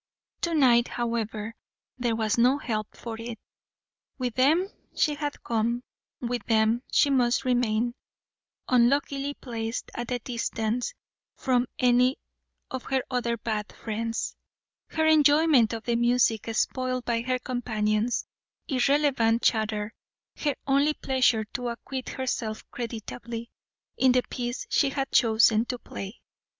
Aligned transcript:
To 0.41 0.55
night, 0.55 0.87
however, 0.87 1.53
there 1.99 2.15
was 2.15 2.35
no 2.35 2.57
help 2.57 2.97
for 2.97 3.17
it. 3.21 3.37
With 4.17 4.33
them 4.33 4.67
she 4.95 5.13
had 5.13 5.43
come, 5.43 5.83
with 6.19 6.43
them 6.47 6.81
she 6.91 7.11
must 7.11 7.45
remain, 7.45 7.93
unluckily 8.67 9.35
placed 9.35 9.91
at 9.93 10.09
a 10.09 10.17
distance 10.17 10.95
from 11.37 11.67
any 11.77 12.17
of 12.71 12.85
her 12.85 13.03
other 13.11 13.37
Bath 13.37 13.73
friends, 13.73 14.35
her 14.87 15.05
enjoyment 15.05 15.71
of 15.71 15.83
the 15.83 15.95
music 15.95 16.49
spoiled 16.55 17.05
by 17.05 17.21
her 17.21 17.37
companions' 17.37 18.25
irrelevant 18.67 19.43
chatter, 19.43 19.93
her 20.37 20.55
only 20.65 20.95
pleasure 20.95 21.43
to 21.53 21.67
acquit 21.67 22.09
herself 22.09 22.63
creditably 22.71 23.51
in 23.97 24.13
the 24.13 24.23
piece 24.31 24.65
she 24.67 24.89
had 24.89 25.11
chosen 25.11 25.65
to 25.65 25.77
play. 25.77 26.19